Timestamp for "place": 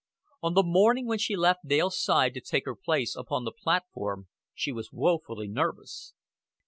2.75-3.15